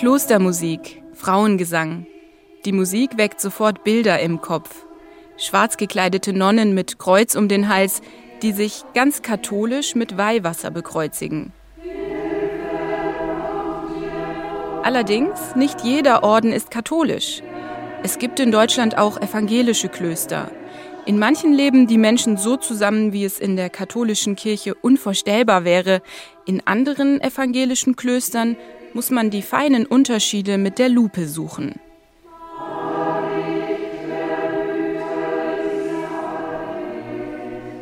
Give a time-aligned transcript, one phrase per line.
[0.00, 2.06] Klostermusik, Frauengesang.
[2.64, 4.86] Die Musik weckt sofort Bilder im Kopf.
[5.36, 8.00] Schwarz gekleidete Nonnen mit Kreuz um den Hals,
[8.40, 11.52] die sich ganz katholisch mit Weihwasser bekreuzigen.
[14.82, 17.42] Allerdings, nicht jeder Orden ist katholisch.
[18.02, 20.50] Es gibt in Deutschland auch evangelische Klöster.
[21.04, 26.00] In manchen leben die Menschen so zusammen, wie es in der katholischen Kirche unvorstellbar wäre.
[26.46, 28.56] In anderen evangelischen Klöstern
[28.94, 31.74] muss man die feinen Unterschiede mit der Lupe suchen.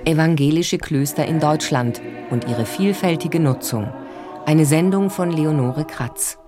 [0.04, 3.92] Evangelische Klöster in Deutschland und ihre vielfältige Nutzung.
[4.46, 6.38] Eine Sendung von Leonore Kratz.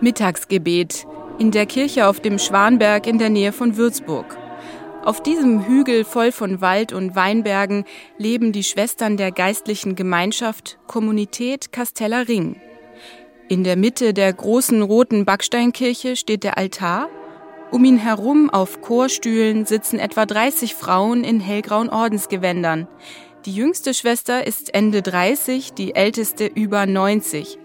[0.00, 1.06] Mittagsgebet
[1.38, 4.36] in der Kirche auf dem Schwanberg in der Nähe von Würzburg.
[5.06, 7.84] Auf diesem Hügel voll von Wald und Weinbergen
[8.18, 12.60] leben die Schwestern der geistlichen Gemeinschaft Kommunität Casteller Ring.
[13.48, 17.08] In der Mitte der großen roten Backsteinkirche steht der Altar.
[17.70, 22.88] Um ihn herum auf Chorstühlen sitzen etwa 30 Frauen in hellgrauen Ordensgewändern.
[23.44, 27.60] Die jüngste Schwester ist Ende 30, die älteste über 90.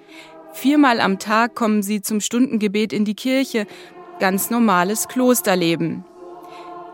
[0.54, 3.66] Viermal am Tag kommen sie zum Stundengebet in die Kirche.
[4.20, 6.06] Ganz normales Klosterleben.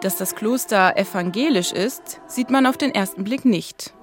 [0.02, 3.94] Dass das Kloster evangelisch ist, sieht man auf den ersten Blick nicht.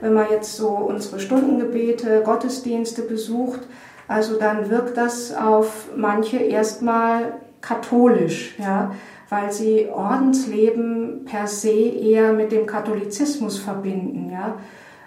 [0.00, 3.60] Wenn man jetzt so unsere Stundengebete, Gottesdienste besucht,
[4.08, 8.92] also dann wirkt das auf manche erstmal katholisch, ja,
[9.28, 14.58] weil sie Ordensleben per se eher mit dem Katholizismus verbinden, ja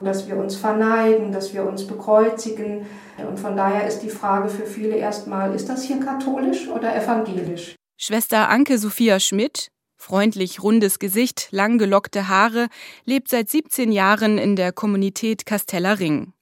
[0.03, 2.85] dass wir uns verneigen, dass wir uns bekreuzigen.
[3.27, 7.75] Und von daher ist die Frage für viele erstmal, ist das hier katholisch oder evangelisch?
[7.97, 12.67] Schwester Anke Sophia Schmidt, freundlich rundes Gesicht, lang gelockte Haare,
[13.05, 16.33] lebt seit 17 Jahren in der Kommunität Casteller Ring.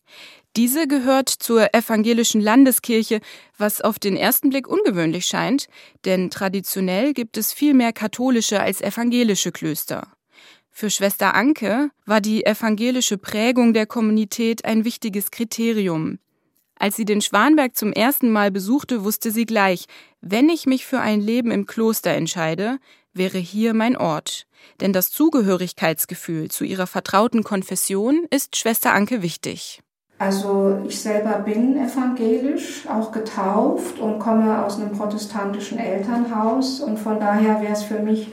[0.58, 3.22] Diese gehört zur evangelischen Landeskirche,
[3.58, 5.68] was auf den ersten Blick ungewöhnlich scheint,
[6.04, 10.12] denn traditionell gibt es viel mehr katholische als evangelische Klöster.
[10.72, 16.18] Für Schwester Anke war die evangelische Prägung der Kommunität ein wichtiges Kriterium.
[16.80, 19.86] Als sie den Schwanberg zum ersten Mal besuchte, wusste sie gleich,
[20.22, 22.80] wenn ich mich für ein Leben im Kloster entscheide,
[23.14, 24.48] wäre hier mein Ort.
[24.80, 29.82] Denn das Zugehörigkeitsgefühl zu ihrer vertrauten Konfession ist Schwester Anke wichtig.
[30.18, 37.20] Also ich selber bin evangelisch, auch getauft und komme aus einem protestantischen Elternhaus und von
[37.20, 38.28] daher wäre es für mich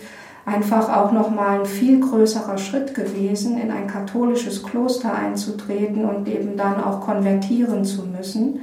[0.49, 6.57] einfach auch nochmal ein viel größerer Schritt gewesen, in ein katholisches Kloster einzutreten und eben
[6.57, 8.61] dann auch konvertieren zu müssen.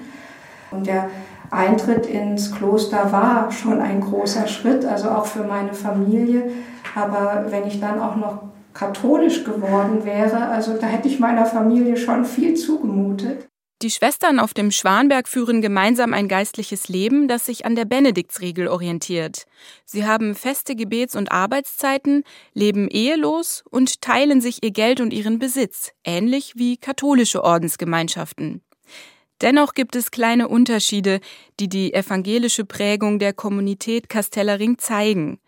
[0.72, 1.10] Und der
[1.52, 6.50] Eintritt ins Kloster war schon ein großer Schritt, also auch für meine Familie.
[6.96, 8.40] Aber wenn ich dann auch noch
[8.74, 13.48] katholisch geworden wäre, also da hätte ich meiner Familie schon viel zugemutet.
[13.82, 18.70] Die Schwestern auf dem Schwanberg führen gemeinsam ein geistliches Leben, das sich an der Benediktsregel
[18.70, 19.46] orientiert.
[19.84, 25.40] Sie haben feste Gebets- und Arbeitszeiten, leben ehelos und teilen sich ihr Geld und ihren
[25.40, 28.62] Besitz, ähnlich wie katholische Ordensgemeinschaften.
[29.42, 31.20] Dennoch gibt es kleine Unterschiede,
[31.60, 35.40] die die evangelische Prägung der Kommunität Castellering zeigen.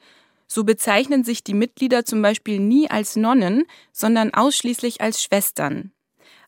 [0.47, 3.63] So bezeichnen sich die Mitglieder zum Beispiel nie als Nonnen,
[3.93, 5.93] sondern ausschließlich als Schwestern.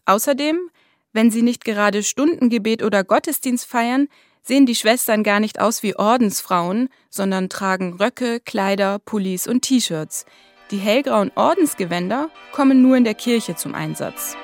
[0.06, 0.70] Außerdem
[1.14, 4.08] wenn sie nicht gerade Stundengebet oder Gottesdienst feiern,
[4.44, 10.26] sehen die Schwestern gar nicht aus wie Ordensfrauen, sondern tragen Röcke, Kleider, Pullis und T-Shirts.
[10.72, 14.36] Die hellgrauen Ordensgewänder kommen nur in der Kirche zum Einsatz.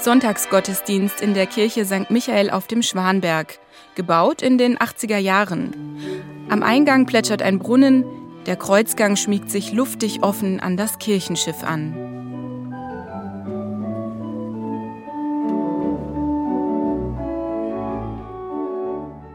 [0.00, 2.10] Sonntagsgottesdienst in der Kirche St.
[2.10, 3.58] Michael auf dem Schwanberg,
[3.94, 5.74] gebaut in den 80er Jahren.
[6.50, 8.04] Am Eingang plätschert ein Brunnen,
[8.46, 12.03] der Kreuzgang schmiegt sich luftig offen an das Kirchenschiff an.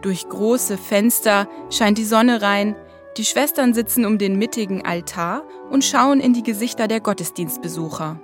[0.02, 2.76] Durch große Fenster scheint die Sonne rein,
[3.18, 8.20] die Schwestern sitzen um den mittigen Altar und schauen in die Gesichter der Gottesdienstbesucher.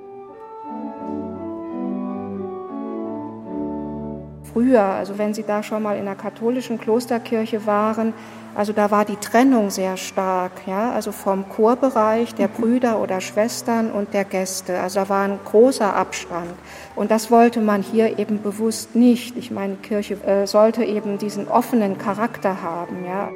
[4.56, 8.14] Früher, also wenn Sie da schon mal in der katholischen Klosterkirche waren,
[8.56, 13.92] also da war die Trennung sehr stark, ja, also vom Chorbereich der Brüder oder Schwestern
[13.92, 14.80] und der Gäste.
[14.80, 16.52] Also da war ein großer Abstand.
[16.96, 19.36] Und das wollte man hier eben bewusst nicht.
[19.36, 23.30] Ich meine, Kirche äh, sollte eben diesen offenen Charakter haben, ja.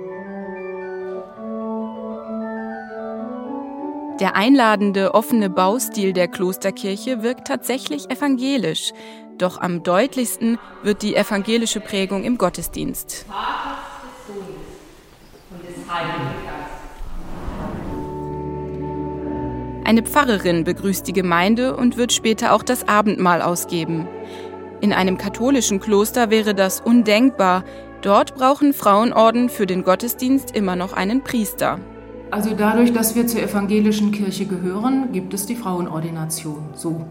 [4.21, 8.93] Der einladende, offene Baustil der Klosterkirche wirkt tatsächlich evangelisch.
[9.39, 13.25] Doch am deutlichsten wird die evangelische Prägung im Gottesdienst.
[13.25, 13.79] Vater,
[19.85, 24.07] Eine Pfarrerin begrüßt die Gemeinde und wird später auch das Abendmahl ausgeben.
[24.81, 27.63] In einem katholischen Kloster wäre das undenkbar.
[28.01, 31.79] Dort brauchen Frauenorden für den Gottesdienst immer noch einen Priester.
[32.29, 36.69] Also dadurch, dass wir zur evangelischen Kirche gehören, gibt es die Frauenordination.
[36.73, 37.05] So.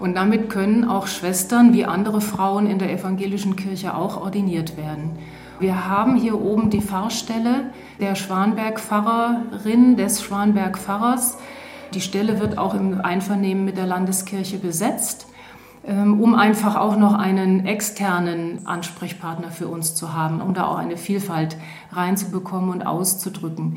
[0.00, 5.18] Und damit können auch Schwestern wie andere Frauen in der evangelischen Kirche auch ordiniert werden.
[5.60, 7.70] Wir haben hier oben die Pfarrstelle
[8.00, 11.36] der Schwanberg-Pfarrerin, des Schwanberg-Pfarrers.
[11.92, 15.26] Die Stelle wird auch im Einvernehmen mit der Landeskirche besetzt,
[15.86, 20.78] ähm, um einfach auch noch einen externen Ansprechpartner für uns zu haben, um da auch
[20.78, 21.58] eine Vielfalt
[21.92, 23.76] reinzubekommen und auszudrücken.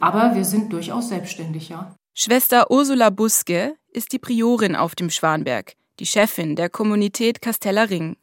[0.00, 1.94] Aber wir sind durchaus selbstständig, ja.
[2.14, 8.16] Schwester Ursula Buske ist die Priorin auf dem Schwanberg, die Chefin der Kommunität Casteller Ring.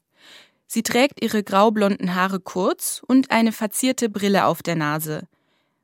[0.67, 5.27] Sie trägt ihre graublonden Haare kurz und eine verzierte Brille auf der Nase.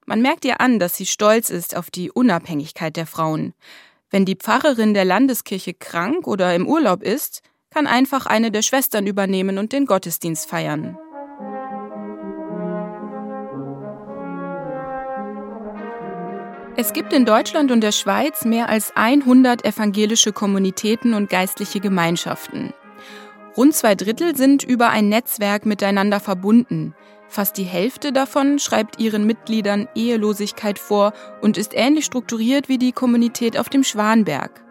[0.05, 3.53] Man merkt ihr an, dass sie stolz ist auf die Unabhängigkeit der Frauen.
[4.11, 7.41] Wenn die Pfarrerin der Landeskirche krank oder im Urlaub ist,
[7.71, 10.97] kann einfach eine der Schwestern übernehmen und den Gottesdienst feiern.
[16.77, 22.73] Es gibt in Deutschland und der Schweiz mehr als 100 evangelische Kommunitäten und geistliche Gemeinschaften.
[23.55, 26.93] Rund zwei Drittel sind über ein Netzwerk miteinander verbunden.
[27.29, 32.91] Fast die Hälfte davon schreibt ihren Mitgliedern Ehelosigkeit vor und ist ähnlich strukturiert wie die
[32.91, 34.61] Kommunität auf dem Schwanberg.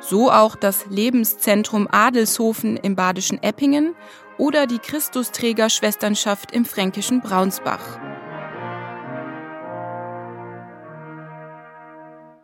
[0.00, 3.94] So auch das Lebenszentrum Adelshofen im badischen Eppingen
[4.38, 8.07] oder die Christusträger-Schwesternschaft im fränkischen Braunsbach.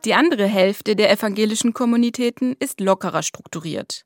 [0.05, 4.05] Die andere Hälfte der evangelischen Kommunitäten ist lockerer strukturiert.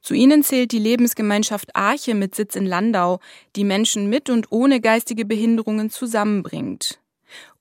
[0.00, 3.20] Zu ihnen zählt die Lebensgemeinschaft Arche mit Sitz in Landau,
[3.54, 7.00] die Menschen mit und ohne geistige Behinderungen zusammenbringt.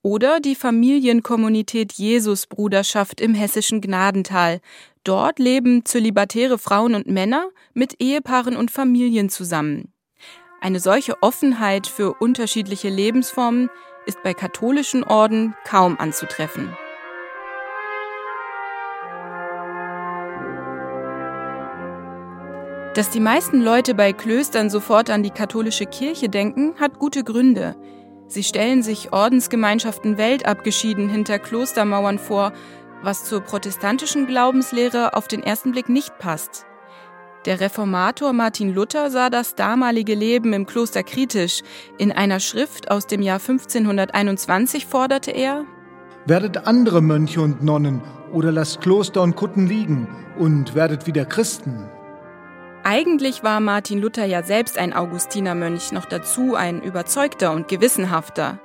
[0.01, 4.59] Oder die Familienkommunität Jesusbruderschaft im hessischen Gnadental.
[5.03, 9.91] Dort leben zölibatäre Frauen und Männer mit Ehepaaren und Familien zusammen.
[10.61, 13.69] Eine solche Offenheit für unterschiedliche Lebensformen
[14.05, 16.73] ist bei katholischen Orden kaum anzutreffen.
[22.93, 27.75] Dass die meisten Leute bei Klöstern sofort an die katholische Kirche denken, hat gute Gründe.
[28.27, 32.53] Sie stellen sich Ordensgemeinschaften weltabgeschieden hinter Klostermauern vor,
[33.01, 36.67] was zur protestantischen Glaubenslehre auf den ersten Blick nicht passt.
[37.45, 41.61] Der Reformator Martin Luther sah das damalige Leben im Kloster kritisch.
[41.97, 45.65] In einer Schrift aus dem Jahr 1521 forderte er
[46.25, 48.01] Werdet andere Mönche und Nonnen
[48.31, 50.07] oder lasst Kloster und Kutten liegen
[50.37, 51.89] und werdet wieder Christen.
[52.85, 58.59] Eigentlich war Martin Luther ja selbst ein Augustinermönch, noch dazu ein überzeugter und gewissenhafter.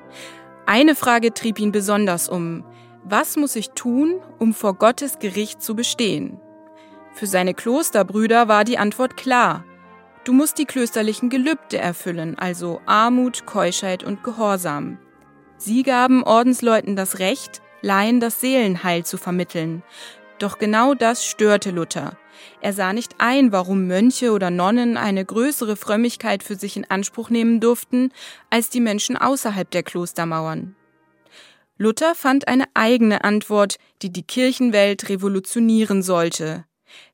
[0.66, 2.64] Eine Frage trieb ihn besonders um.
[3.04, 6.40] Was muss ich tun, um vor Gottes Gericht zu bestehen?
[7.12, 9.64] Für seine Klosterbrüder war die Antwort klar.
[10.24, 14.98] Du musst die klösterlichen Gelübde erfüllen, also Armut, Keuschheit und Gehorsam.
[15.58, 19.84] Sie gaben Ordensleuten das Recht, Laien das Seelenheil zu vermitteln.
[20.40, 22.16] Doch genau das störte Luther.
[22.60, 27.30] Er sah nicht ein, warum Mönche oder Nonnen eine größere Frömmigkeit für sich in Anspruch
[27.30, 28.12] nehmen durften
[28.50, 30.74] als die Menschen außerhalb der Klostermauern.
[31.76, 36.64] Luther fand eine eigene Antwort, die die Kirchenwelt revolutionieren sollte.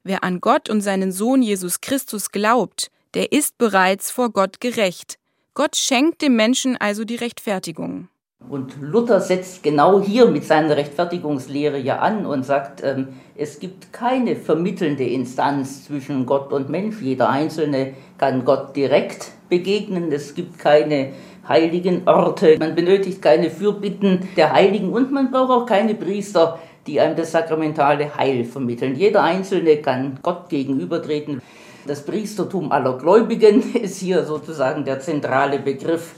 [0.02, 5.18] Wer an Gott und seinen Sohn Jesus Christus glaubt, der ist bereits vor Gott gerecht.
[5.52, 8.08] Gott schenkt dem Menschen also die Rechtfertigung.
[8.48, 13.92] Und Luther setzt genau hier mit seiner Rechtfertigungslehre ja an und sagt, ähm, es gibt
[13.92, 17.00] keine vermittelnde Instanz zwischen Gott und Mensch.
[17.00, 20.12] Jeder Einzelne kann Gott direkt begegnen.
[20.12, 21.12] Es gibt keine
[21.48, 22.56] heiligen Orte.
[22.58, 27.32] Man benötigt keine Fürbitten der Heiligen und man braucht auch keine Priester, die einem das
[27.32, 28.94] sakramentale Heil vermitteln.
[28.94, 31.40] Jeder Einzelne kann Gott gegenübertreten.
[31.86, 36.14] Das Priestertum aller Gläubigen ist hier sozusagen der zentrale Begriff.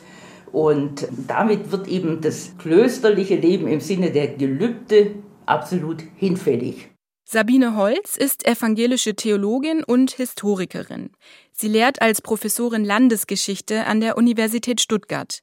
[0.57, 6.89] Und damit wird eben das klösterliche Leben im Sinne der Gelübde absolut hinfällig.
[7.29, 11.11] Sabine Holz ist evangelische Theologin und Historikerin.
[11.53, 15.41] Sie lehrt als Professorin Landesgeschichte an der Universität Stuttgart.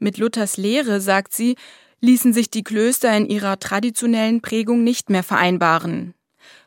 [0.00, 1.54] Mit Luthers Lehre, sagt sie,
[2.00, 6.14] ließen sich die Klöster in ihrer traditionellen Prägung nicht mehr vereinbaren.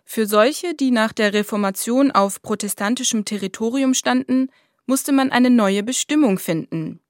[0.05, 4.47] Für solche, die nach der Reformation auf protestantischem Territorium standen,
[4.85, 7.01] musste man eine neue Bestimmung finden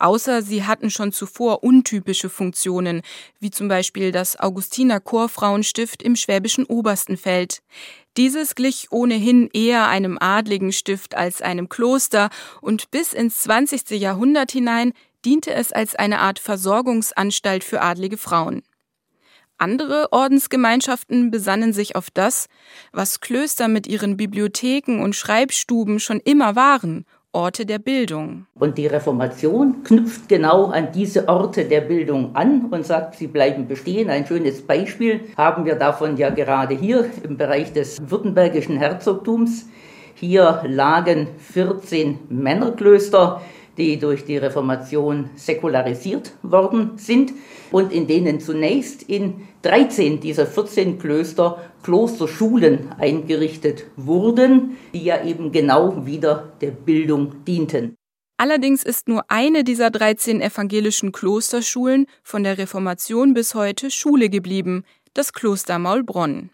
[0.00, 3.02] außer sie hatten schon zuvor untypische Funktionen,
[3.38, 7.62] wie zum Beispiel das Augustiner Chorfrauenstift im schwäbischen Oberstenfeld.
[8.16, 12.30] Dieses glich ohnehin eher einem adligen Stift als einem Kloster
[12.60, 13.90] und bis ins 20.
[13.90, 14.92] Jahrhundert hinein
[15.24, 18.62] diente es als eine Art Versorgungsanstalt für adlige Frauen.
[19.58, 22.48] Andere Ordensgemeinschaften besannen sich auf das,
[22.92, 28.46] was Klöster mit ihren Bibliotheken und Schreibstuben schon immer waren, Orte der Bildung.
[28.58, 33.68] Und die Reformation knüpft genau an diese Orte der Bildung an und sagt, sie bleiben
[33.68, 34.10] bestehen.
[34.10, 39.68] Ein schönes Beispiel haben wir davon ja gerade hier im Bereich des württembergischen Herzogtums.
[40.16, 43.40] Hier lagen 14 Männerklöster,
[43.80, 47.32] die durch die Reformation säkularisiert worden sind
[47.72, 55.50] und in denen zunächst in 13 dieser 14 Klöster Klosterschulen eingerichtet wurden, die ja eben
[55.50, 57.94] genau wieder der Bildung dienten.
[58.36, 64.84] Allerdings ist nur eine dieser 13 evangelischen Klosterschulen von der Reformation bis heute Schule geblieben,
[65.14, 66.50] das Kloster Maulbronn.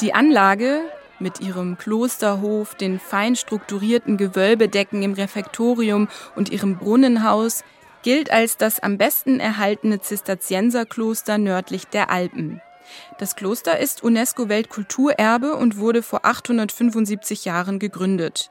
[0.00, 0.80] Die Anlage,
[1.18, 7.64] mit ihrem Klosterhof, den fein strukturierten Gewölbedecken im Refektorium und ihrem Brunnenhaus
[8.02, 12.60] gilt als das am besten erhaltene Zisterzienserkloster nördlich der Alpen.
[13.18, 18.50] Das Kloster ist UNESCO-Weltkulturerbe und wurde vor 875 Jahren gegründet.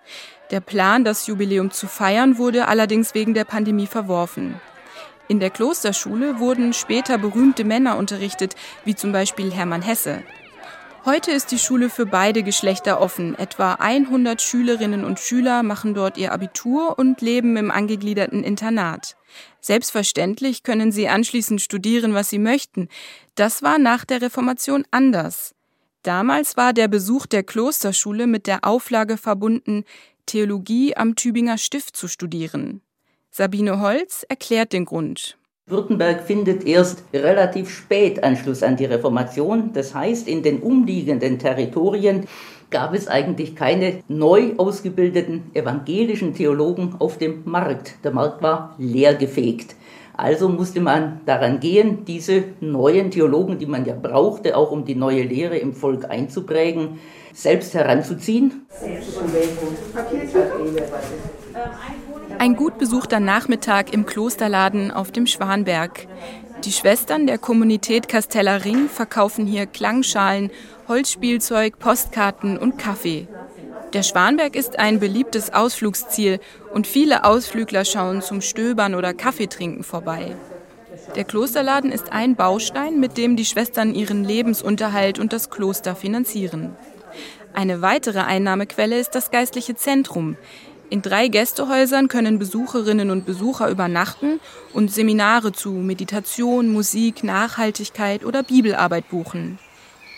[0.51, 4.59] Der Plan, das Jubiläum zu feiern, wurde allerdings wegen der Pandemie verworfen.
[5.27, 10.23] In der Klosterschule wurden später berühmte Männer unterrichtet, wie zum Beispiel Hermann Hesse.
[11.05, 13.37] Heute ist die Schule für beide Geschlechter offen.
[13.37, 19.17] Etwa 100 Schülerinnen und Schüler machen dort ihr Abitur und leben im angegliederten Internat.
[19.59, 22.87] Selbstverständlich können sie anschließend studieren, was sie möchten.
[23.35, 25.53] Das war nach der Reformation anders.
[26.03, 29.83] Damals war der Besuch der Klosterschule mit der Auflage verbunden,
[30.25, 32.81] Theologie am Tübinger Stift zu studieren.
[33.29, 35.37] Sabine Holz erklärt den Grund.
[35.65, 39.71] Württemberg findet erst relativ spät Anschluss an die Reformation.
[39.73, 42.27] Das heißt, in den umliegenden Territorien
[42.69, 47.95] gab es eigentlich keine neu ausgebildeten evangelischen Theologen auf dem Markt.
[48.03, 49.75] Der Markt war leergefegt.
[50.15, 54.95] Also musste man daran gehen, diese neuen Theologen, die man ja brauchte, auch um die
[54.95, 56.99] neue Lehre im Volk einzuprägen,
[57.33, 58.67] selbst heranzuziehen.
[62.39, 66.07] Ein gut besuchter Nachmittag im Klosterladen auf dem Schwanberg.
[66.63, 70.51] Die Schwestern der Kommunität Casteller Ring verkaufen hier Klangschalen,
[70.87, 73.27] Holzspielzeug, Postkarten und Kaffee.
[73.93, 76.39] Der Schwanberg ist ein beliebtes Ausflugsziel
[76.73, 80.35] und viele Ausflügler schauen zum Stöbern oder Kaffeetrinken vorbei.
[81.15, 86.75] Der Klosterladen ist ein Baustein, mit dem die Schwestern ihren Lebensunterhalt und das Kloster finanzieren.
[87.53, 90.37] Eine weitere Einnahmequelle ist das geistliche Zentrum.
[90.89, 94.39] In drei Gästehäusern können Besucherinnen und Besucher übernachten
[94.73, 99.59] und Seminare zu Meditation, Musik, Nachhaltigkeit oder Bibelarbeit buchen.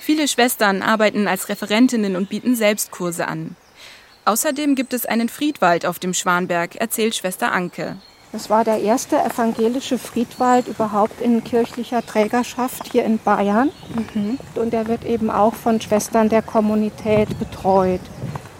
[0.02, 3.56] Viele Schwestern arbeiten als Referentinnen und bieten Selbstkurse an.
[4.26, 7.98] Außerdem gibt es einen Friedwald auf dem Schwanberg, erzählt Schwester Anke.
[8.32, 13.72] Das war der erste evangelische Friedwald überhaupt in kirchlicher Trägerschaft hier in Bayern.
[14.14, 14.38] Mhm.
[14.56, 18.02] Und der wird eben auch von Schwestern der Kommunität betreut.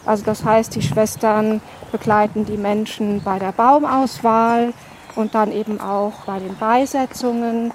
[0.06, 1.62] Also das heißt, die Schwestern
[1.98, 4.74] begleiten die Menschen bei der Baumauswahl
[5.16, 7.72] und dann eben auch bei den Beisetzungen.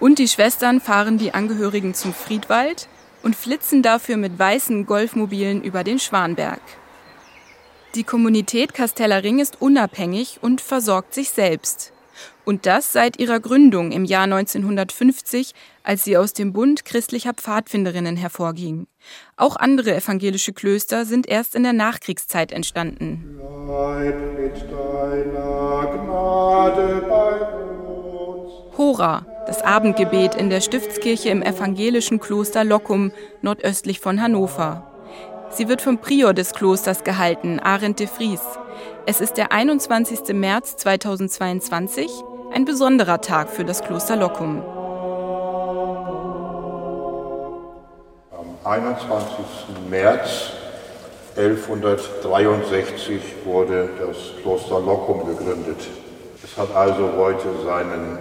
[0.00, 2.88] Und die Schwestern fahren die Angehörigen zum Friedwald
[3.22, 6.60] und flitzen dafür mit weißen Golfmobilen über den Schwanberg.
[7.94, 11.92] Die Kommunität Casteller Ring ist unabhängig und versorgt sich selbst.
[12.44, 18.16] Und das seit ihrer Gründung im Jahr 1950, als sie aus dem Bund christlicher Pfadfinderinnen
[18.16, 18.86] hervorging.
[19.36, 23.39] Auch andere evangelische Klöster sind erst in der Nachkriegszeit entstanden.
[28.76, 33.12] Hora, das Abendgebet in der Stiftskirche im evangelischen Kloster Lockum,
[33.42, 34.90] nordöstlich von Hannover.
[35.50, 38.42] Sie wird vom Prior des Klosters gehalten, Arend de Vries.
[39.06, 40.34] Es ist der 21.
[40.34, 42.10] März 2022,
[42.52, 44.64] ein besonderer Tag für das Kloster Lockum.
[48.32, 49.44] Am 21.
[49.88, 50.59] März
[51.36, 55.78] 1163 wurde das Kloster Lockum gegründet.
[56.42, 58.18] Es hat also heute seinen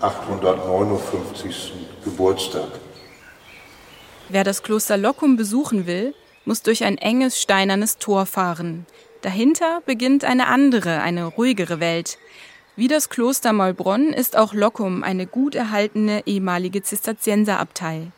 [0.00, 1.72] 859.
[2.04, 2.68] Geburtstag.
[4.28, 6.14] Wer das Kloster Lockum besuchen will,
[6.44, 8.86] muss durch ein enges steinernes Tor fahren.
[9.22, 12.18] Dahinter beginnt eine andere, eine ruhigere Welt.
[12.74, 18.08] Wie das Kloster Maulbronn ist auch Lockum eine gut erhaltene ehemalige Zisterzienserabtei.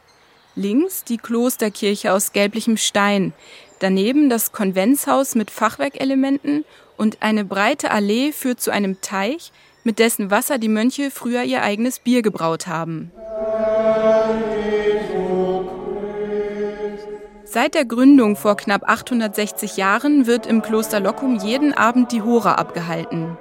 [0.57, 3.33] Links die Klosterkirche aus gelblichem Stein,
[3.79, 6.65] daneben das Konventshaus mit Fachwerkelementen
[6.97, 9.53] und eine breite Allee führt zu einem Teich,
[9.85, 13.11] mit dessen Wasser die Mönche früher ihr eigenes Bier gebraut haben.
[17.45, 22.55] Seit der Gründung vor knapp 860 Jahren wird im Kloster Lockum jeden Abend die Hora
[22.55, 23.37] abgehalten.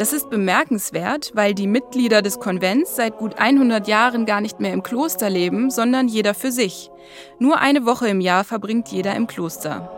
[0.00, 4.72] Das ist bemerkenswert, weil die Mitglieder des Konvents seit gut 100 Jahren gar nicht mehr
[4.72, 6.90] im Kloster leben, sondern jeder für sich.
[7.38, 9.90] Nur eine Woche im Jahr verbringt jeder im Kloster.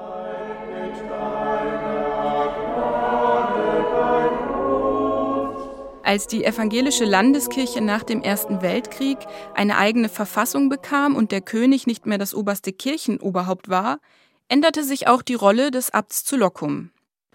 [6.03, 9.19] Als die evangelische Landeskirche nach dem Ersten Weltkrieg
[9.55, 14.01] eine eigene Verfassung bekam und der König nicht mehr das oberste Kirchenoberhaupt war,
[14.49, 16.91] änderte sich auch die Rolle des Abts zu Lockum.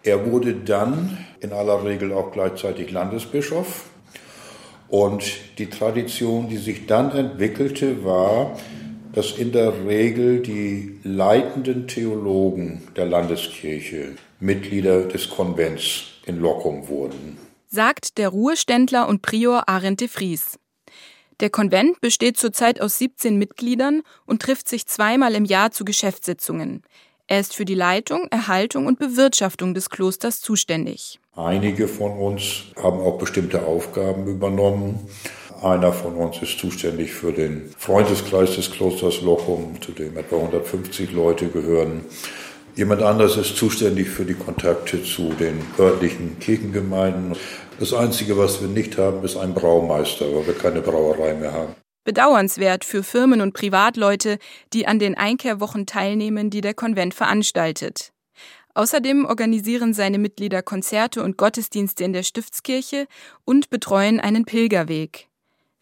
[0.07, 3.83] Er wurde dann in aller Regel auch gleichzeitig Landesbischof.
[4.87, 5.23] Und
[5.57, 8.57] die Tradition, die sich dann entwickelte, war,
[9.11, 17.37] dass in der Regel die leitenden Theologen der Landeskirche Mitglieder des Konvents in Lockum wurden
[17.69, 20.57] sagt der Ruheständler und Prior Arendt de Vries.
[21.39, 26.81] Der Konvent besteht zurzeit aus 17 Mitgliedern und trifft sich zweimal im Jahr zu Geschäftssitzungen.
[27.29, 31.19] Er ist für die Leitung, Erhaltung und Bewirtschaftung des Klosters zuständig.
[31.35, 35.09] Einige von uns haben auch bestimmte Aufgaben übernommen.
[35.61, 41.11] Einer von uns ist zuständig für den Freundeskreis des Klosters Lochum, zu dem etwa 150
[41.11, 42.05] Leute gehören.
[42.75, 47.35] Jemand anderes ist zuständig für die Kontakte zu den örtlichen Kirchengemeinden.
[47.77, 51.75] Das Einzige, was wir nicht haben, ist ein Braumeister, weil wir keine Brauerei mehr haben.
[52.07, 54.37] Bedauernswert für Firmen und Privatleute,
[54.71, 58.13] die an den Einkehrwochen teilnehmen, die der Konvent veranstaltet.
[58.75, 63.07] Außerdem organisieren seine Mitglieder Konzerte und Gottesdienste in der Stiftskirche
[63.43, 65.27] und betreuen einen Pilgerweg.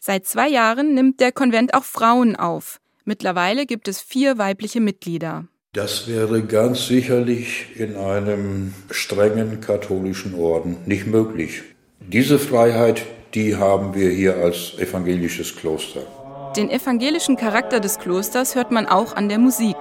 [0.00, 2.80] Seit zwei Jahren nimmt der Konvent auch Frauen auf.
[3.04, 5.46] Mittlerweile gibt es vier weibliche Mitglieder.
[5.74, 11.62] Das wäre ganz sicherlich in einem strengen katholischen Orden nicht möglich.
[12.00, 16.15] Diese Freiheit, die haben wir hier als evangelisches Kloster.
[16.56, 19.76] Den evangelischen Charakter des Klosters hört man auch an der Musik.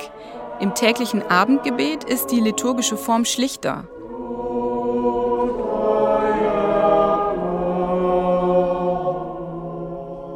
[0.59, 3.87] Im täglichen Abendgebet ist die liturgische Form schlichter.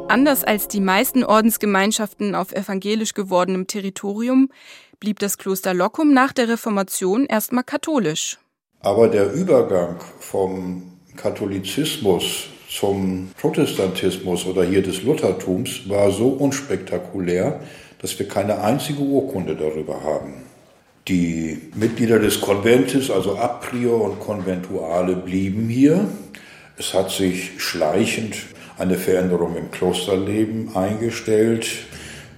[0.08, 4.48] Anders als die meisten Ordensgemeinschaften auf evangelisch gewordenem Territorium
[4.98, 8.38] blieb das Kloster Lockum nach der Reformation erstmal katholisch.
[8.80, 17.60] Aber der Übergang vom Katholizismus zum Protestantismus oder hier des Luthertums war so unspektakulär,
[18.00, 20.34] dass wir keine einzige Urkunde darüber haben.
[21.08, 26.08] Die Mitglieder des Konventes, also Aprior und Konventuale, blieben hier.
[26.76, 28.36] Es hat sich schleichend
[28.78, 31.66] eine Veränderung im Klosterleben eingestellt.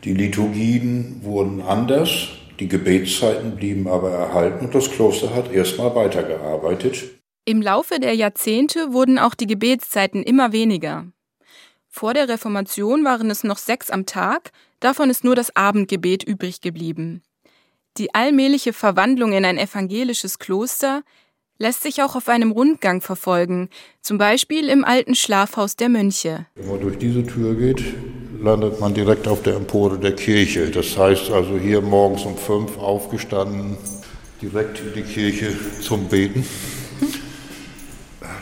[0.04, 2.28] Die Liturgien wurden anders.
[2.58, 7.21] Die Gebetszeiten blieben aber erhalten und das Kloster hat erstmal weitergearbeitet.
[7.44, 11.06] Im Laufe der Jahrzehnte wurden auch die Gebetszeiten immer weniger.
[11.88, 16.60] Vor der Reformation waren es noch sechs am Tag, davon ist nur das Abendgebet übrig
[16.60, 17.22] geblieben.
[17.96, 21.02] Die allmähliche Verwandlung in ein evangelisches Kloster
[21.58, 26.46] lässt sich auch auf einem Rundgang verfolgen, zum Beispiel im alten Schlafhaus der Mönche.
[26.54, 27.82] Wenn man durch diese Tür geht,
[28.40, 30.70] landet man direkt auf der Empore der Kirche.
[30.70, 33.76] Das heißt also hier morgens um fünf aufgestanden,
[34.40, 36.46] direkt in die Kirche zum Beten.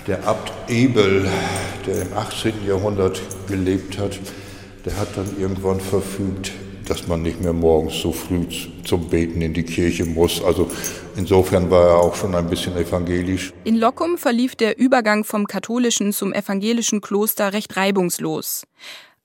[0.06, 1.28] Der Abt Ebel,
[1.86, 2.66] der im 18.
[2.66, 4.18] Jahrhundert gelebt hat,
[4.84, 6.52] der hat dann irgendwann verfügt,
[6.86, 8.46] dass man nicht mehr morgens so früh
[8.84, 10.42] zum Beten in die Kirche muss.
[10.42, 10.70] Also
[11.16, 13.52] insofern war er auch schon ein bisschen evangelisch.
[13.64, 18.64] In Lockum verlief der Übergang vom katholischen zum evangelischen Kloster recht reibungslos.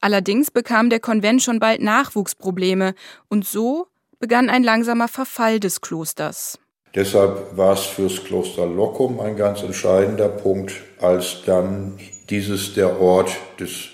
[0.01, 2.93] Allerdings bekam der Konvent schon bald Nachwuchsprobleme
[3.29, 3.87] und so
[4.19, 6.59] begann ein langsamer Verfall des Klosters.
[6.95, 13.31] Deshalb war es fürs Kloster Lockum ein ganz entscheidender Punkt, als dann dieses der Ort
[13.59, 13.89] des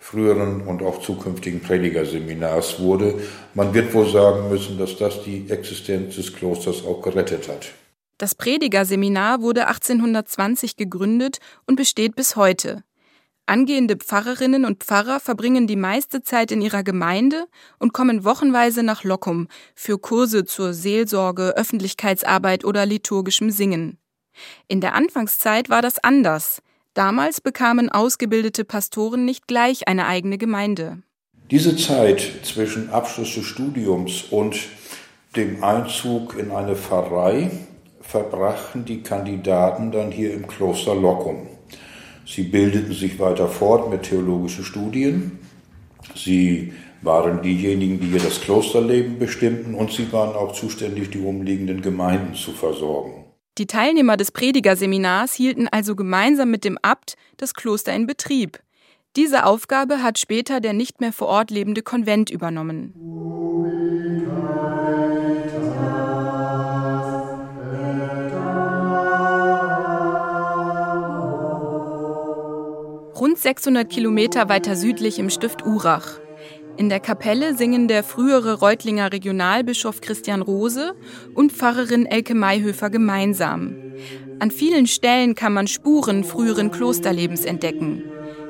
[0.00, 3.14] früheren und auch zukünftigen Predigerseminars wurde.
[3.52, 7.66] Man wird wohl sagen müssen, dass das die Existenz des Klosters auch gerettet hat.
[8.16, 12.82] Das Predigerseminar wurde 1820 gegründet und besteht bis heute.
[13.48, 17.46] Angehende Pfarrerinnen und Pfarrer verbringen die meiste Zeit in ihrer Gemeinde
[17.78, 23.96] und kommen wochenweise nach Lockum für Kurse zur Seelsorge, Öffentlichkeitsarbeit oder liturgischem Singen.
[24.66, 26.60] In der Anfangszeit war das anders.
[26.92, 30.98] Damals bekamen ausgebildete Pastoren nicht gleich eine eigene Gemeinde.
[31.50, 34.56] Diese Zeit zwischen Abschluss des Studiums und
[35.36, 37.50] dem Einzug in eine Pfarrei
[38.02, 41.48] verbrachten die Kandidaten dann hier im Kloster Lockum.
[42.28, 45.38] Sie bildeten sich weiter fort mit theologischen Studien.
[46.14, 51.80] Sie waren diejenigen, die hier das Klosterleben bestimmten und sie waren auch zuständig, die umliegenden
[51.80, 53.24] Gemeinden zu versorgen.
[53.56, 58.60] Die Teilnehmer des Predigerseminars hielten also gemeinsam mit dem Abt das Kloster in Betrieb.
[59.16, 62.92] Diese Aufgabe hat später der nicht mehr vor Ort lebende Konvent übernommen.
[73.20, 76.20] Rund 600 Kilometer weiter südlich im Stift Urach.
[76.76, 80.94] In der Kapelle singen der frühere Reutlinger Regionalbischof Christian Rose
[81.34, 83.74] und Pfarrerin Elke Mayhöfer gemeinsam.
[84.38, 88.04] An vielen Stellen kann man Spuren früheren Klosterlebens entdecken.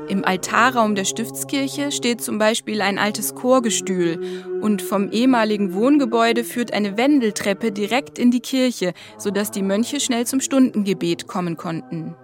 [0.09, 6.74] Im Altarraum der Stiftskirche steht zum Beispiel ein altes Chorgestühl und vom ehemaligen Wohngebäude führt
[6.74, 12.14] eine Wendeltreppe direkt in die Kirche, sodass die Mönche schnell zum Stundengebet kommen konnten.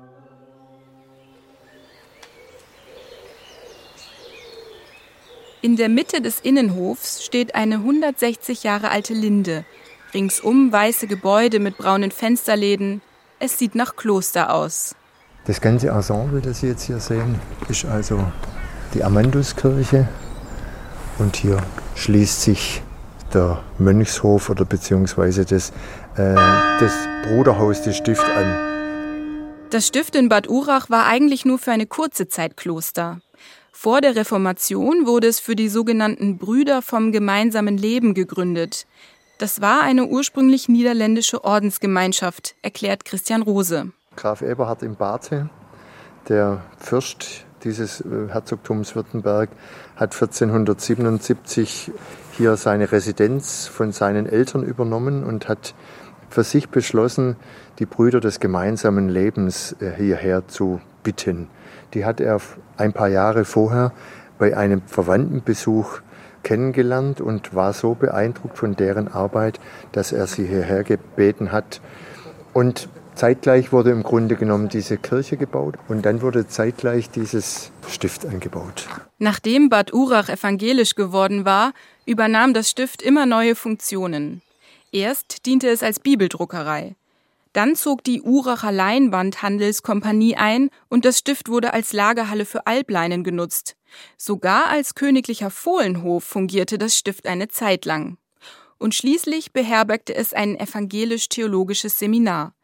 [5.64, 9.64] In der Mitte des Innenhofs steht eine 160 Jahre alte Linde.
[10.12, 13.00] Ringsum weiße Gebäude mit braunen Fensterläden.
[13.38, 14.94] Es sieht nach Kloster aus.
[15.46, 18.30] Das ganze Ensemble, das Sie jetzt hier sehen, ist also
[18.92, 20.06] die Amanduskirche.
[21.18, 21.56] Und hier
[21.94, 22.82] schließt sich
[23.32, 25.70] der Mönchshof oder beziehungsweise das,
[26.16, 26.34] äh,
[26.78, 28.74] das Bruderhaus des Stift an.
[29.70, 33.20] Das Stift in Bad Urach war eigentlich nur für eine kurze Zeit Kloster.
[33.76, 38.86] Vor der Reformation wurde es für die sogenannten Brüder vom gemeinsamen Leben gegründet.
[39.38, 43.90] Das war eine ursprünglich niederländische Ordensgemeinschaft, erklärt Christian Rose.
[44.14, 45.50] Graf Eberhard im Barte,
[46.28, 49.50] der Fürst dieses äh, Herzogtums Württemberg,
[49.96, 51.90] hat 1477
[52.30, 55.74] hier seine Residenz von seinen Eltern übernommen und hat
[56.30, 57.36] für sich beschlossen,
[57.80, 61.48] die Brüder des gemeinsamen Lebens äh, hierher zu bitten.
[61.94, 62.40] Die hat er
[62.76, 63.92] ein paar Jahre vorher
[64.38, 66.00] bei einem Verwandtenbesuch
[66.42, 69.60] kennengelernt und war so beeindruckt von deren Arbeit,
[69.92, 71.80] dass er sie hierher gebeten hat.
[72.52, 78.26] Und Zeitgleich wurde im Grunde genommen diese Kirche gebaut und dann wurde zeitgleich dieses Stift
[78.26, 78.88] eingebaut.
[79.18, 81.72] Nachdem Bad Urach evangelisch geworden war,
[82.06, 84.42] übernahm das Stift immer neue Funktionen.
[84.90, 86.96] Erst diente es als Bibeldruckerei.
[87.54, 93.76] Dann zog die Uracher Leinwandhandelskompanie ein und das Stift wurde als Lagerhalle für Albleinen genutzt.
[94.16, 98.18] Sogar als königlicher Fohlenhof fungierte das Stift eine Zeit lang.
[98.78, 102.54] Und schließlich beherbergte es ein evangelisch-theologisches Seminar.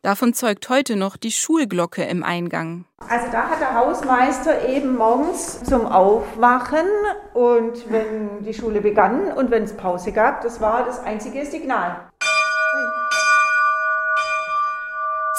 [0.00, 2.86] Davon zeugt heute noch die Schulglocke im Eingang.
[3.06, 6.86] Also da hat der Hausmeister eben morgens zum Aufwachen
[7.34, 12.08] und wenn die Schule begann und wenn es Pause gab, das war das einzige Signal.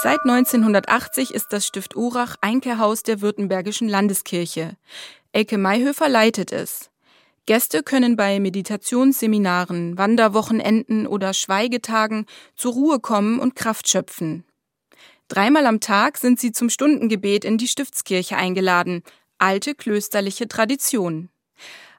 [0.02, 4.78] Seit 1980 ist das Stift Urach Einkehrhaus der Württembergischen Landeskirche.
[5.34, 6.90] Elke Mayhöfer leitet es.
[7.46, 14.46] Gäste können bei Meditationsseminaren, Wanderwochenenden oder Schweigetagen zur Ruhe kommen und Kraft schöpfen.
[15.28, 19.04] Dreimal am Tag sind sie zum Stundengebet in die Stiftskirche eingeladen.
[19.38, 21.28] Alte klösterliche Tradition.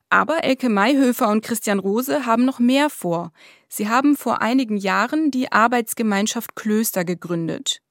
[0.08, 3.30] Aber Elke Mayhöfer und Christian Rose haben noch mehr vor.
[3.68, 7.82] Sie haben vor einigen Jahren die Arbeitsgemeinschaft Klöster gegründet.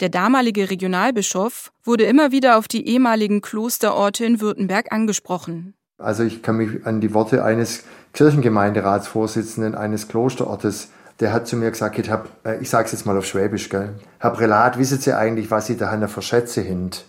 [0.00, 5.74] Der damalige Regionalbischof wurde immer wieder auf die ehemaligen Klosterorte in Württemberg angesprochen.
[5.98, 11.70] Also ich kann mich an die Worte eines Kirchengemeinderatsvorsitzenden eines Klosterortes der hat zu mir
[11.70, 13.94] gesagt, ich, hab, äh, ich sage es jetzt mal auf Schwäbisch, gell?
[14.18, 17.04] Herr Prälat, wissen Sie eigentlich, was Sie da für Schätze sind?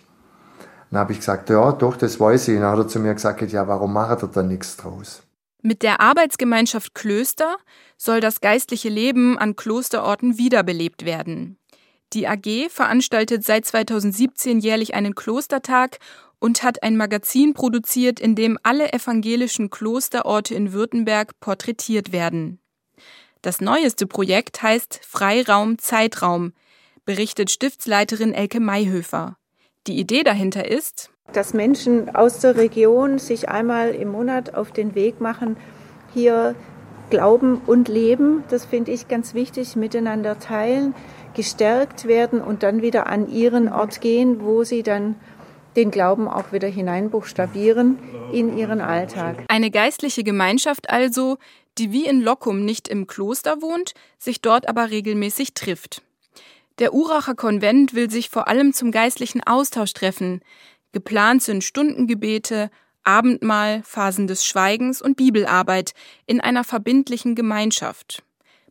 [0.90, 2.56] Dann habe ich gesagt, ja, doch, das weiß ich.
[2.56, 5.24] Und dann hat er zu mir gesagt, ja, warum macht er da nichts draus?
[5.62, 7.58] Mit der Arbeitsgemeinschaft Klöster
[7.98, 11.58] soll das geistliche Leben an Klosterorten wiederbelebt werden.
[12.14, 15.98] Die AG veranstaltet seit 2017 jährlich einen Klostertag
[16.40, 22.60] und hat ein Magazin produziert, in dem alle evangelischen Klosterorte in Württemberg porträtiert werden.
[23.42, 26.54] Das neueste Projekt heißt Freiraum Zeitraum,
[27.06, 29.38] berichtet Stiftsleiterin Elke Mayhöfer.
[29.88, 34.96] Die Idee dahinter ist, dass Menschen aus der Region sich einmal im Monat auf den
[34.96, 35.58] Weg machen,
[36.14, 36.56] hier
[37.10, 40.94] glauben und leben, das finde ich ganz wichtig, miteinander teilen,
[41.38, 45.16] gestärkt werden und dann wieder an ihren Ort gehen, wo sie dann
[45.78, 48.00] den Glauben auch wieder hineinbuchstabieren
[48.34, 49.46] in ihren Alltag.
[49.48, 51.38] Eine geistliche Gemeinschaft also,
[51.78, 56.02] die wie in Lockum nicht im Kloster wohnt, sich dort aber regelmäßig trifft.
[56.80, 60.42] Der Uracher Konvent will sich vor allem zum geistlichen Austausch treffen.
[60.92, 62.72] Geplant sind Stundengebete,
[63.04, 65.94] Abendmahl, Phasen des Schweigens und Bibelarbeit
[66.26, 68.24] in einer verbindlichen Gemeinschaft.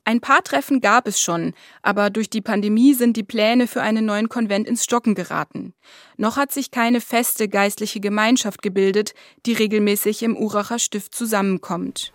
[0.09, 4.07] Ein paar Treffen gab es schon, aber durch die Pandemie sind die Pläne für einen
[4.07, 5.75] neuen Konvent ins Stocken geraten.
[6.17, 9.15] Noch hat sich keine feste geistliche Gemeinschaft gebildet,
[9.47, 12.13] die regelmäßig im Uracher Stift zusammenkommt.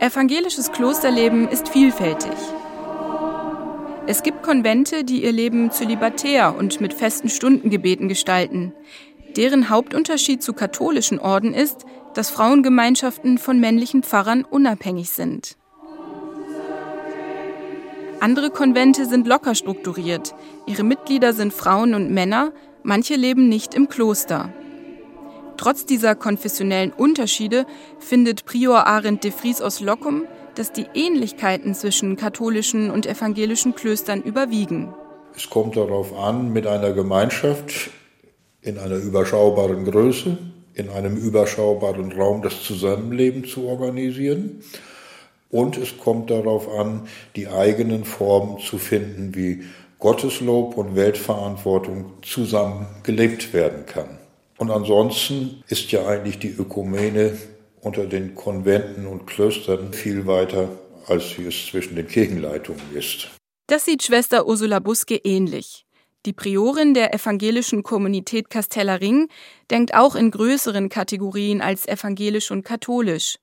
[0.00, 2.32] Evangelisches Klosterleben ist vielfältig.
[4.08, 8.72] Es gibt Konvente, die ihr Leben zölibatär und mit festen Stundengebeten gestalten.
[9.36, 15.58] Deren Hauptunterschied zu katholischen Orden ist, dass Frauengemeinschaften von männlichen Pfarrern unabhängig sind.
[18.20, 20.34] Andere Konvente sind locker strukturiert.
[20.64, 24.50] Ihre Mitglieder sind Frauen und Männer, manche leben nicht im Kloster.
[25.58, 27.66] Trotz dieser konfessionellen Unterschiede
[27.98, 30.24] findet Prior Arendt de Vries aus Lockum,
[30.58, 34.92] dass die Ähnlichkeiten zwischen katholischen und evangelischen Klöstern überwiegen.
[35.36, 37.90] Es kommt darauf an, mit einer Gemeinschaft
[38.60, 40.36] in einer überschaubaren Größe,
[40.74, 44.62] in einem überschaubaren Raum das Zusammenleben zu organisieren.
[45.50, 49.62] Und es kommt darauf an, die eigenen Formen zu finden, wie
[49.98, 54.18] Gotteslob und Weltverantwortung zusammen gelebt werden kann.
[54.58, 57.36] Und ansonsten ist ja eigentlich die Ökumene
[57.82, 60.68] unter den Konventen und Klöstern viel weiter,
[61.06, 63.28] als sie es zwischen den Kirchenleitungen ist.
[63.66, 65.84] Das sieht Schwester Ursula Buske ähnlich.
[66.26, 69.28] Die Priorin der evangelischen Kommunität Casteller Ring
[69.70, 73.38] denkt auch in größeren Kategorien als evangelisch und katholisch.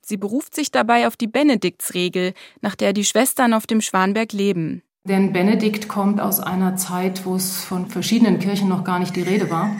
[0.00, 4.82] Sie beruft sich dabei auf die Benediktsregel, nach der die Schwestern auf dem Schwanberg leben.
[5.04, 9.22] Denn Benedikt kommt aus einer Zeit, wo es von verschiedenen Kirchen noch gar nicht die
[9.22, 9.76] Rede war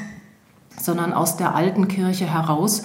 [0.81, 2.85] sondern aus der alten Kirche heraus.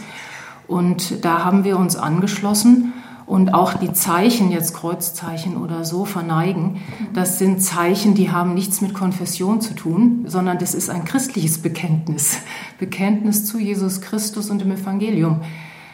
[0.72, 2.94] Und da haben wir uns angeschlossen
[3.26, 6.82] und auch die Zeichen, jetzt Kreuzzeichen oder so, verneigen.
[7.14, 11.62] Das sind Zeichen, die haben nichts mit Konfession zu tun, sondern das ist ein christliches
[11.62, 12.38] Bekenntnis.
[12.80, 15.42] Bekenntnis zu Jesus Christus und dem Evangelium.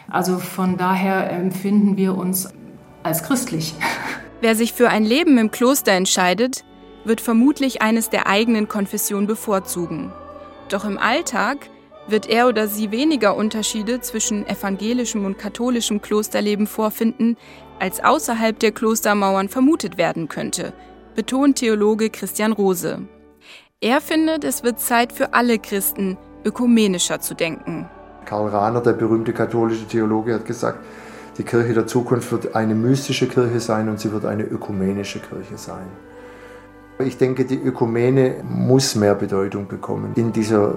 [0.09, 2.49] Also von daher empfinden wir uns
[3.01, 3.73] als christlich.
[4.41, 6.65] Wer sich für ein Leben im Kloster entscheidet,
[7.03, 10.11] wird vermutlich eines der eigenen Konfession bevorzugen.
[10.69, 11.69] Doch im Alltag
[12.09, 17.37] wird er oder sie weniger Unterschiede zwischen evangelischem und katholischem Klosterleben vorfinden,
[17.79, 20.73] als außerhalb der Klostermauern vermutet werden könnte,
[21.15, 22.99] betont Theologe Christian Rose.
[23.81, 27.87] Er findet, es wird Zeit für alle Christen, ökumenischer zu denken.
[28.25, 30.79] Karl Rahner, der berühmte katholische Theologe, hat gesagt,
[31.37, 35.57] die Kirche der Zukunft wird eine mystische Kirche sein und sie wird eine ökumenische Kirche
[35.57, 35.85] sein.
[36.99, 40.13] Ich denke, die Ökumene muss mehr Bedeutung bekommen.
[40.15, 40.73] In dieser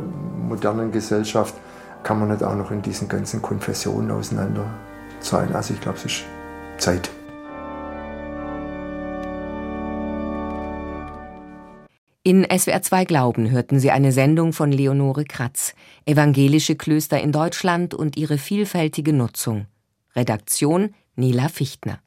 [0.51, 1.55] modernen Gesellschaft
[2.03, 4.67] kann man nicht auch noch in diesen ganzen Konfessionen auseinander
[5.21, 5.55] sein.
[5.55, 6.25] Also ich glaube, es ist
[6.79, 7.11] Zeit.
[12.23, 17.95] In SWR 2 Glauben hörten Sie eine Sendung von Leonore Kratz, Evangelische Klöster in Deutschland
[17.95, 19.67] und ihre vielfältige Nutzung.
[20.15, 21.99] Redaktion Nela Fichtner.